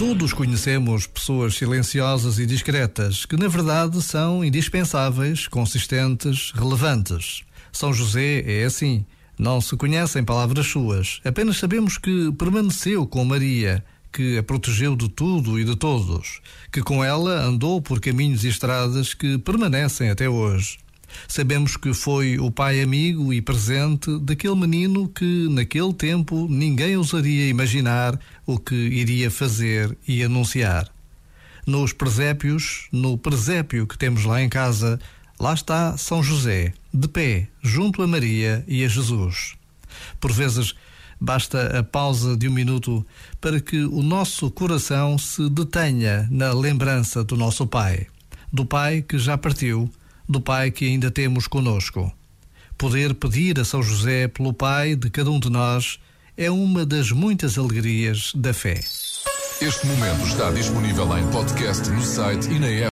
Todos 0.00 0.32
conhecemos 0.32 1.06
pessoas 1.06 1.56
silenciosas 1.56 2.38
e 2.38 2.46
discretas 2.46 3.26
que, 3.26 3.36
na 3.36 3.48
verdade, 3.48 4.00
são 4.00 4.42
indispensáveis, 4.42 5.46
consistentes, 5.46 6.52
relevantes. 6.52 7.42
São 7.70 7.92
José 7.92 8.42
é 8.46 8.64
assim. 8.64 9.04
Não 9.38 9.60
se 9.60 9.76
conhecem 9.76 10.24
palavras 10.24 10.66
suas, 10.68 11.20
apenas 11.22 11.58
sabemos 11.58 11.98
que 11.98 12.32
permaneceu 12.32 13.06
com 13.06 13.26
Maria, 13.26 13.84
que 14.10 14.38
a 14.38 14.42
protegeu 14.42 14.96
de 14.96 15.06
tudo 15.06 15.60
e 15.60 15.64
de 15.64 15.76
todos, 15.76 16.40
que 16.72 16.80
com 16.80 17.04
ela 17.04 17.44
andou 17.44 17.82
por 17.82 18.00
caminhos 18.00 18.42
e 18.42 18.48
estradas 18.48 19.12
que 19.12 19.36
permanecem 19.36 20.08
até 20.08 20.26
hoje. 20.26 20.78
Sabemos 21.28 21.76
que 21.76 21.92
foi 21.94 22.38
o 22.38 22.50
pai 22.50 22.80
amigo 22.80 23.32
e 23.32 23.40
presente 23.40 24.18
daquele 24.20 24.54
menino 24.54 25.08
que, 25.08 25.48
naquele 25.48 25.92
tempo, 25.92 26.46
ninguém 26.48 26.96
ousaria 26.96 27.48
imaginar 27.48 28.18
o 28.46 28.58
que 28.58 28.74
iria 28.74 29.30
fazer 29.30 29.96
e 30.06 30.22
anunciar. 30.22 30.88
Nos 31.66 31.92
presépios, 31.92 32.88
no 32.90 33.16
presépio 33.16 33.86
que 33.86 33.98
temos 33.98 34.24
lá 34.24 34.42
em 34.42 34.48
casa, 34.48 34.98
lá 35.38 35.54
está 35.54 35.96
São 35.96 36.22
José, 36.22 36.72
de 36.92 37.06
pé, 37.06 37.48
junto 37.62 38.02
a 38.02 38.06
Maria 38.06 38.64
e 38.66 38.84
a 38.84 38.88
Jesus. 38.88 39.54
Por 40.18 40.32
vezes, 40.32 40.74
basta 41.20 41.78
a 41.78 41.82
pausa 41.82 42.36
de 42.36 42.48
um 42.48 42.52
minuto 42.52 43.06
para 43.40 43.60
que 43.60 43.84
o 43.84 44.02
nosso 44.02 44.50
coração 44.50 45.18
se 45.18 45.48
detenha 45.50 46.26
na 46.30 46.52
lembrança 46.52 47.22
do 47.22 47.36
nosso 47.36 47.66
Pai, 47.66 48.06
do 48.52 48.64
Pai 48.64 49.02
que 49.02 49.18
já 49.18 49.36
partiu 49.36 49.90
do 50.28 50.40
Pai 50.40 50.70
que 50.70 50.86
ainda 50.86 51.10
temos 51.10 51.46
conosco. 51.46 52.12
Poder 52.78 53.14
pedir 53.14 53.60
a 53.60 53.64
São 53.64 53.82
José 53.82 54.28
pelo 54.28 54.52
Pai 54.52 54.96
de 54.96 55.10
cada 55.10 55.30
um 55.30 55.38
de 55.38 55.50
nós 55.50 55.98
é 56.36 56.50
uma 56.50 56.86
das 56.86 57.10
muitas 57.10 57.58
alegrias 57.58 58.32
da 58.34 58.54
fé. 58.54 58.80
Este 59.60 59.86
momento 59.86 60.26
está 60.26 60.50
disponível 60.50 61.18
em 61.18 61.30
podcast 61.30 61.86
no 61.90 62.02
site 62.02 62.48
e 62.50 62.58
na 62.58 62.66
app. 62.66 62.88